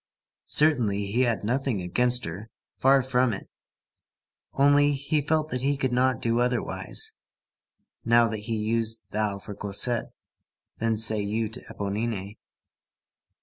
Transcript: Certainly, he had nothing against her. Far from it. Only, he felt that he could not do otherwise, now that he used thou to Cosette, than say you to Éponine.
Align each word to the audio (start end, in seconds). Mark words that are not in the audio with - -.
Certainly, 0.47 1.05
he 1.11 1.21
had 1.21 1.43
nothing 1.43 1.79
against 1.79 2.25
her. 2.25 2.49
Far 2.79 3.03
from 3.03 3.33
it. 3.33 3.47
Only, 4.53 4.93
he 4.93 5.21
felt 5.21 5.49
that 5.49 5.61
he 5.61 5.77
could 5.77 5.91
not 5.91 6.19
do 6.23 6.39
otherwise, 6.39 7.11
now 8.03 8.27
that 8.29 8.45
he 8.49 8.55
used 8.55 9.11
thou 9.11 9.37
to 9.37 9.53
Cosette, 9.53 10.11
than 10.79 10.97
say 10.97 11.21
you 11.21 11.49
to 11.49 11.59
Éponine. 11.71 12.37